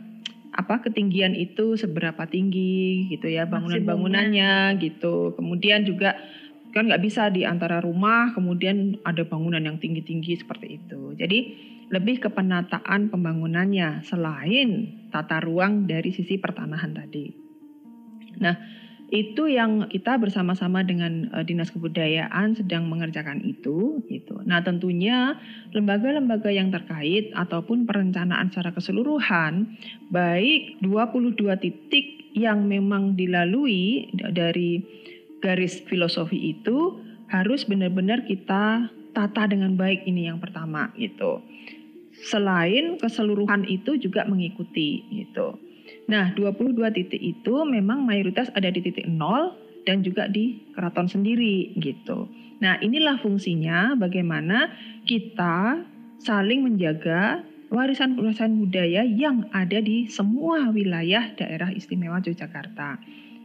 apa 0.50 0.82
ketinggian 0.82 1.38
itu 1.38 1.78
seberapa 1.78 2.26
tinggi 2.26 3.06
gitu 3.06 3.30
ya 3.30 3.46
bangunan-bangunannya 3.46 4.82
gitu. 4.82 5.38
Kemudian 5.38 5.86
juga 5.86 6.18
kan 6.70 6.86
nggak 6.86 7.02
bisa 7.02 7.30
di 7.34 7.42
antara 7.42 7.82
rumah 7.82 8.30
kemudian 8.30 9.02
ada 9.02 9.26
bangunan 9.26 9.62
yang 9.62 9.78
tinggi-tinggi 9.78 10.42
seperti 10.42 10.78
itu. 10.82 11.14
Jadi 11.18 11.38
lebih 11.90 12.22
ke 12.22 12.28
penataan 12.30 13.10
pembangunannya 13.10 14.06
selain 14.06 15.02
tata 15.10 15.42
ruang 15.42 15.90
dari 15.90 16.14
sisi 16.14 16.38
pertanahan 16.38 16.94
tadi. 16.94 17.26
Nah, 18.38 18.54
itu 19.10 19.50
yang 19.50 19.90
kita 19.90 20.22
bersama-sama 20.22 20.86
dengan 20.86 21.26
uh, 21.34 21.42
Dinas 21.42 21.74
Kebudayaan 21.74 22.54
sedang 22.54 22.86
mengerjakan 22.86 23.42
itu 23.42 24.06
gitu. 24.06 24.38
Nah, 24.46 24.62
tentunya 24.62 25.34
lembaga-lembaga 25.74 26.54
yang 26.54 26.70
terkait 26.70 27.34
ataupun 27.34 27.90
perencanaan 27.90 28.54
secara 28.54 28.70
keseluruhan 28.70 29.74
baik 30.14 30.78
22 30.86 31.42
titik 31.58 32.06
yang 32.38 32.70
memang 32.70 33.18
dilalui 33.18 34.14
dari 34.14 34.86
garis 35.42 35.82
filosofi 35.82 36.54
itu 36.54 37.02
harus 37.26 37.66
benar-benar 37.66 38.22
kita 38.22 38.94
tata 39.10 39.42
dengan 39.50 39.74
baik 39.74 40.06
ini 40.06 40.30
yang 40.30 40.38
pertama 40.38 40.94
gitu. 40.94 41.42
Selain 42.30 42.94
keseluruhan 43.02 43.66
itu 43.66 43.98
juga 43.98 44.22
mengikuti 44.22 45.02
gitu. 45.10 45.69
Nah, 46.10 46.34
22 46.34 46.74
titik 46.90 47.22
itu 47.22 47.54
memang 47.62 48.02
mayoritas 48.02 48.50
ada 48.58 48.66
di 48.66 48.82
titik 48.82 49.06
nol 49.06 49.54
dan 49.86 50.02
juga 50.02 50.26
di 50.26 50.74
keraton 50.74 51.06
sendiri 51.06 51.70
gitu. 51.78 52.26
Nah, 52.58 52.76
inilah 52.82 53.22
fungsinya 53.22 53.94
bagaimana 53.94 54.74
kita 55.06 55.86
saling 56.18 56.66
menjaga 56.66 57.46
warisan-warisan 57.70 58.58
budaya 58.58 59.06
yang 59.06 59.46
ada 59.54 59.78
di 59.78 60.10
semua 60.10 60.68
wilayah 60.74 61.30
daerah 61.38 61.70
istimewa 61.70 62.18
Yogyakarta 62.18 62.98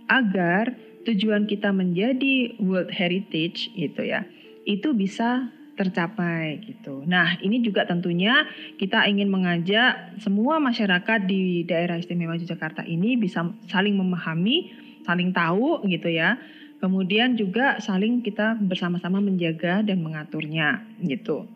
agar 0.09 0.73
tujuan 1.05 1.45
kita 1.45 1.69
menjadi 1.69 2.57
World 2.57 2.89
Heritage 2.89 3.69
gitu 3.77 4.01
ya 4.01 4.25
itu 4.65 4.97
bisa 4.97 5.53
tercapai 5.75 6.63
gitu. 6.63 7.03
Nah, 7.03 7.35
ini 7.43 7.59
juga 7.59 7.83
tentunya 7.83 8.47
kita 8.79 9.03
ingin 9.11 9.27
mengajak 9.27 10.17
semua 10.23 10.57
masyarakat 10.63 11.27
di 11.27 11.67
daerah 11.67 11.99
istimewa 11.99 12.39
Yogyakarta 12.39 12.87
ini 12.87 13.19
bisa 13.19 13.43
saling 13.67 13.99
memahami, 13.99 14.71
saling 15.03 15.35
tahu 15.35 15.83
gitu 15.91 16.07
ya. 16.07 16.39
Kemudian 16.79 17.35
juga 17.35 17.79
saling 17.83 18.23
kita 18.23 18.55
bersama-sama 18.59 19.19
menjaga 19.19 19.83
dan 19.83 19.99
mengaturnya 19.99 20.83
gitu. 21.03 21.47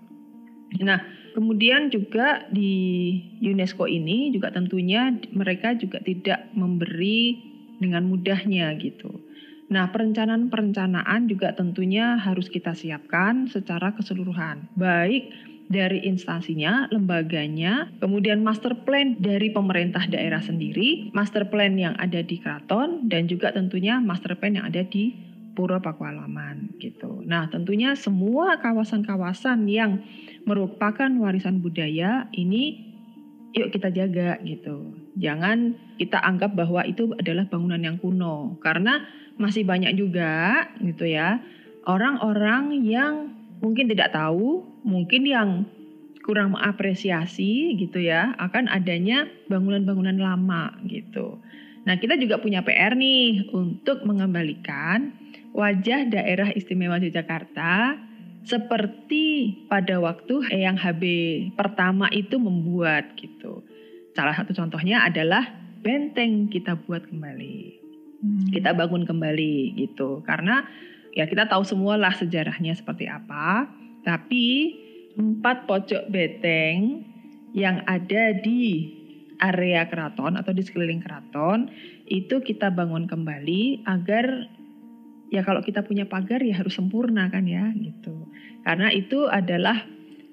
Nah, 0.84 1.00
kemudian 1.32 1.88
juga 1.88 2.44
di 2.52 3.16
UNESCO 3.40 3.88
ini 3.88 4.36
juga 4.36 4.52
tentunya 4.52 5.16
mereka 5.32 5.76
juga 5.80 6.04
tidak 6.04 6.52
memberi 6.52 7.40
dengan 7.80 8.04
mudahnya 8.12 8.76
gitu 8.76 9.29
Nah, 9.70 9.94
perencanaan-perencanaan 9.94 11.30
juga 11.30 11.54
tentunya 11.54 12.18
harus 12.18 12.50
kita 12.50 12.74
siapkan 12.74 13.46
secara 13.46 13.94
keseluruhan, 13.94 14.66
baik 14.74 15.30
dari 15.70 16.02
instansinya, 16.10 16.90
lembaganya, 16.90 17.94
kemudian 18.02 18.42
master 18.42 18.74
plan 18.82 19.14
dari 19.22 19.54
pemerintah 19.54 20.10
daerah 20.10 20.42
sendiri, 20.42 21.14
master 21.14 21.46
plan 21.54 21.78
yang 21.78 21.94
ada 22.02 22.26
di 22.26 22.42
keraton, 22.42 23.06
dan 23.06 23.30
juga 23.30 23.54
tentunya 23.54 24.02
master 24.02 24.34
plan 24.42 24.58
yang 24.58 24.66
ada 24.66 24.82
di 24.82 25.14
Pura 25.54 25.78
Pakualaman 25.78 26.82
gitu. 26.82 27.22
Nah, 27.22 27.46
tentunya 27.54 27.94
semua 27.94 28.58
kawasan-kawasan 28.58 29.70
yang 29.70 30.02
merupakan 30.50 31.12
warisan 31.22 31.62
budaya 31.62 32.26
ini 32.34 32.90
yuk 33.54 33.74
kita 33.74 33.90
jaga 33.90 34.38
gitu. 34.46 34.94
Jangan 35.18 35.76
kita 35.98 36.22
anggap 36.22 36.54
bahwa 36.54 36.86
itu 36.86 37.14
adalah 37.18 37.50
bangunan 37.50 37.82
yang 37.82 37.98
kuno 37.98 38.58
karena 38.62 39.04
masih 39.40 39.64
banyak 39.64 39.96
juga 39.96 40.68
gitu 40.84 41.08
ya 41.08 41.40
orang-orang 41.90 42.86
yang 42.86 43.34
mungkin 43.64 43.90
tidak 43.90 44.14
tahu, 44.14 44.62
mungkin 44.86 45.26
yang 45.26 45.50
kurang 46.22 46.54
mengapresiasi 46.54 47.74
gitu 47.80 47.98
ya 47.98 48.38
akan 48.38 48.70
adanya 48.70 49.26
bangunan-bangunan 49.50 50.22
lama 50.22 50.78
gitu. 50.86 51.42
Nah, 51.90 51.98
kita 51.98 52.20
juga 52.22 52.38
punya 52.38 52.62
PR 52.62 52.94
nih 52.94 53.50
untuk 53.50 54.06
mengembalikan 54.06 55.16
wajah 55.56 56.06
daerah 56.06 56.54
istimewa 56.54 57.02
Yogyakarta 57.02 57.98
seperti 58.46 59.58
pada 59.66 59.98
waktu 59.98 60.46
yang 60.54 60.78
HB 60.78 61.04
pertama 61.58 62.06
itu 62.14 62.38
membuat 62.38 63.18
gitu. 63.18 63.66
Salah 64.14 64.38
satu 64.38 64.54
contohnya 64.54 65.02
adalah 65.02 65.50
benteng 65.82 66.52
kita 66.52 66.78
buat 66.78 67.10
kembali 67.10 67.79
hmm. 68.24 68.54
kita 68.54 68.76
bangun 68.76 69.04
kembali 69.04 69.80
gitu 69.80 70.24
karena 70.24 70.66
ya 71.16 71.26
kita 71.26 71.50
tahu 71.50 71.66
semua 71.66 71.98
lah 71.98 72.14
sejarahnya 72.14 72.78
seperti 72.78 73.10
apa 73.10 73.68
tapi 74.06 74.78
empat 75.20 75.68
pojok 75.68 76.08
beteng 76.08 77.04
yang 77.52 77.82
ada 77.90 78.38
di 78.40 78.96
area 79.42 79.88
keraton 79.90 80.38
atau 80.38 80.52
di 80.54 80.62
sekeliling 80.62 81.02
keraton 81.02 81.72
itu 82.06 82.40
kita 82.44 82.70
bangun 82.70 83.10
kembali 83.10 83.88
agar 83.88 84.48
ya 85.34 85.42
kalau 85.42 85.64
kita 85.66 85.82
punya 85.82 86.06
pagar 86.06 86.44
ya 86.44 86.62
harus 86.62 86.78
sempurna 86.78 87.28
kan 87.32 87.48
ya 87.50 87.72
gitu 87.76 88.30
karena 88.64 88.94
itu 88.94 89.26
adalah 89.26 89.88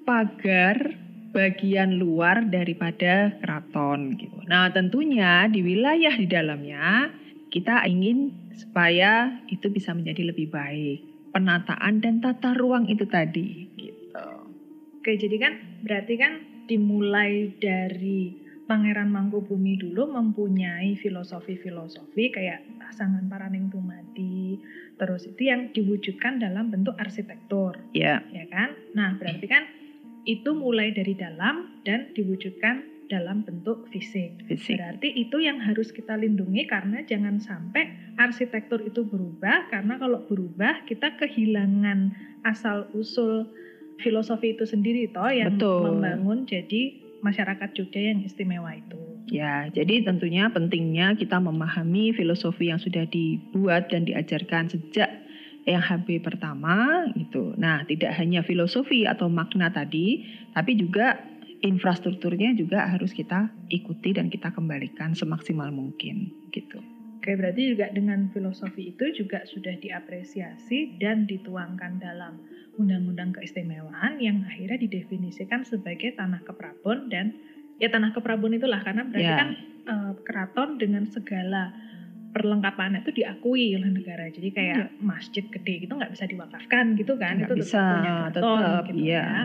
pagar 0.07 1.07
bagian 1.35 1.99
luar 1.99 2.47
daripada 2.47 3.35
keraton 3.43 4.15
gitu. 4.17 4.39
Nah, 4.47 4.71
tentunya 4.71 5.45
di 5.51 5.61
wilayah 5.61 6.15
di 6.15 6.25
dalamnya 6.25 7.11
kita 7.47 7.85
ingin 7.87 8.35
supaya 8.55 9.43
itu 9.47 9.71
bisa 9.71 9.95
menjadi 9.95 10.31
lebih 10.33 10.51
baik. 10.51 11.31
Penataan 11.31 12.01
dan 12.01 12.19
tata 12.19 12.57
ruang 12.57 12.89
itu 12.89 13.05
tadi 13.05 13.69
gitu. 13.77 14.27
Oke, 14.97 15.15
jadi 15.15 15.37
kan 15.39 15.53
berarti 15.85 16.13
kan 16.19 16.33
dimulai 16.67 17.55
dari 17.61 18.47
Pangeran 18.67 19.07
Mangkubumi 19.07 19.79
dulu 19.79 20.11
mempunyai 20.11 20.99
filosofi-filosofi 20.99 22.35
kayak 22.35 22.67
pasangan 22.83 23.23
Paraning 23.31 23.71
Tumadi, 23.71 24.59
terus 24.99 25.23
itu 25.23 25.47
yang 25.47 25.71
diwujudkan 25.71 26.43
dalam 26.43 26.67
bentuk 26.67 26.99
arsitektur. 26.99 27.79
Iya. 27.95 28.27
Yeah. 28.27 28.43
Ya 28.43 28.45
kan? 28.51 28.69
Nah, 28.91 29.15
berarti 29.15 29.47
kan 29.47 29.63
itu 30.27 30.51
mulai 30.51 30.91
dari 30.91 31.15
dalam 31.15 31.79
dan 31.87 32.11
diwujudkan 32.11 32.96
dalam 33.07 33.43
bentuk 33.43 33.87
fisik. 33.89 34.43
fisik. 34.47 34.77
Berarti 34.77 35.09
itu 35.15 35.39
yang 35.39 35.59
harus 35.63 35.91
kita 35.91 36.15
lindungi 36.19 36.67
karena 36.67 37.03
jangan 37.07 37.39
sampai 37.39 38.15
arsitektur 38.19 38.83
itu 38.83 39.07
berubah 39.07 39.71
karena 39.71 39.95
kalau 39.99 40.23
berubah 40.27 40.83
kita 40.85 41.15
kehilangan 41.19 42.11
asal 42.43 42.87
usul 42.93 43.47
filosofi 44.03 44.53
itu 44.53 44.67
sendiri 44.67 45.09
toh 45.09 45.31
yang 45.31 45.57
Betul. 45.57 45.97
membangun 45.97 46.45
jadi 46.45 47.07
masyarakat 47.25 47.69
Jogja 47.73 48.13
yang 48.13 48.21
istimewa 48.21 48.77
itu. 48.77 48.99
Ya, 49.27 49.67
jadi 49.67 50.07
tentunya 50.07 50.47
pentingnya 50.47 51.19
kita 51.19 51.35
memahami 51.43 52.15
filosofi 52.15 52.71
yang 52.71 52.79
sudah 52.79 53.03
dibuat 53.11 53.91
dan 53.91 54.07
diajarkan 54.07 54.71
sejak 54.71 55.11
yang 55.67 55.83
HB 55.83 56.23
pertama 56.23 57.03
itu. 57.11 57.51
Nah, 57.59 57.83
tidak 57.83 58.15
hanya 58.15 58.39
filosofi 58.39 59.03
atau 59.03 59.27
makna 59.27 59.67
tadi, 59.67 60.23
tapi 60.55 60.79
juga 60.79 61.19
infrastrukturnya 61.61 62.53
juga 62.53 62.85
harus 62.85 63.13
kita 63.13 63.49
ikuti 63.73 64.13
dan 64.13 64.29
kita 64.29 64.53
kembalikan 64.53 65.17
semaksimal 65.17 65.73
mungkin 65.73 66.29
gitu. 66.53 66.77
Oke, 67.17 67.35
berarti 67.35 67.75
juga 67.75 67.91
dengan 67.91 68.31
filosofi 68.31 68.95
itu 68.95 69.11
juga 69.11 69.43
sudah 69.43 69.75
diapresiasi 69.75 70.95
dan 71.01 71.27
dituangkan 71.27 71.99
dalam 71.99 72.39
undang-undang 72.77 73.35
keistimewaan 73.35 74.21
yang 74.21 74.45
akhirnya 74.45 74.79
didefinisikan 74.79 75.65
sebagai 75.65 76.13
tanah 76.15 76.45
keprabon 76.45 77.09
dan 77.11 77.35
ya 77.81 77.89
tanah 77.89 78.13
keprabon 78.13 78.55
itulah 78.55 78.79
karena 78.79 79.03
berarti 79.09 79.27
yeah. 79.27 79.39
kan 79.43 79.49
e, 79.83 79.95
keraton 80.23 80.69
dengan 80.77 81.03
segala 81.09 81.73
perlengkapannya 82.31 83.01
itu 83.01 83.19
diakui 83.19 83.73
oleh 83.75 83.91
negara. 83.91 84.29
Jadi 84.29 84.49
kayak 84.53 84.77
yeah. 84.93 85.03
masjid 85.03 85.43
gede 85.51 85.89
gitu 85.89 85.93
nggak 85.97 86.13
bisa 86.13 86.29
diwakafkan 86.29 86.95
gitu 86.95 87.17
kan. 87.17 87.43
Gak 87.43 87.49
itu 87.49 87.65
bisa, 87.65 87.81
tetap 87.81 87.91
punya 87.91 88.11
keraton 88.13 88.41
tetap, 88.45 88.83
gitu 88.87 89.01
iya. 89.03 89.25
ya. 89.25 89.43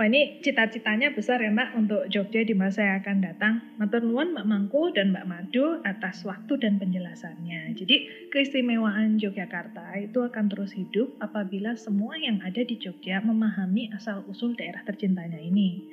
Wah 0.00 0.08
ini 0.08 0.40
cita-citanya 0.40 1.12
besar 1.12 1.44
ya 1.44 1.52
Mbak 1.52 1.76
untuk 1.76 2.08
Jogja 2.08 2.40
di 2.40 2.56
masa 2.56 2.80
yang 2.80 3.04
akan 3.04 3.20
datang. 3.20 3.60
Matur 3.76 4.00
nuwun 4.00 4.32
Mbak 4.32 4.48
Mangku 4.48 4.88
dan 4.96 5.12
Mbak 5.12 5.28
Madu 5.28 5.76
atas 5.84 6.24
waktu 6.24 6.56
dan 6.56 6.80
penjelasannya. 6.80 7.76
Jadi 7.76 8.08
keistimewaan 8.32 9.20
Yogyakarta 9.20 10.00
itu 10.00 10.24
akan 10.24 10.48
terus 10.48 10.72
hidup 10.72 11.20
apabila 11.20 11.76
semua 11.76 12.16
yang 12.16 12.40
ada 12.40 12.64
di 12.64 12.80
Jogja 12.80 13.20
memahami 13.20 13.92
asal-usul 13.92 14.56
daerah 14.56 14.80
tercintanya 14.88 15.36
ini. 15.36 15.84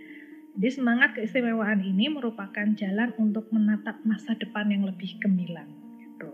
Jadi 0.56 0.70
semangat 0.72 1.20
keistimewaan 1.20 1.84
ini 1.84 2.08
merupakan 2.08 2.63
jalan 2.80 3.12
untuk 3.20 3.52
menatap 3.52 4.00
masa 4.08 4.39
depan 4.39 4.72
yang 4.72 4.88
lebih 4.88 5.20
gemilang. 5.20 5.67
Gitu. 6.00 6.32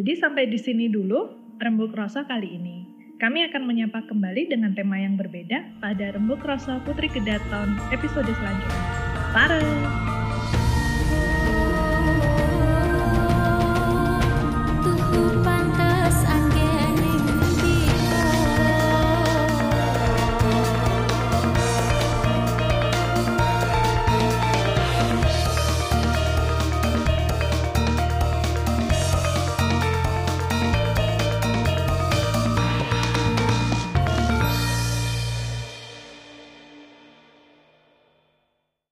Jadi 0.00 0.12
sampai 0.16 0.48
di 0.48 0.56
sini 0.56 0.88
dulu 0.88 1.52
Rembuk 1.60 1.92
Rasa 1.92 2.24
kali 2.24 2.48
ini. 2.56 2.79
Kami 3.20 3.44
akan 3.52 3.68
menyapa 3.68 4.00
kembali 4.08 4.48
dengan 4.48 4.72
tema 4.72 4.96
yang 4.96 5.20
berbeda 5.20 5.76
pada 5.76 6.16
Rembuk 6.16 6.40
Rasa 6.40 6.80
Putri 6.88 7.12
Kedaton 7.12 7.76
episode 7.92 8.32
selanjutnya. 8.32 8.84
Bareng! 9.36 10.09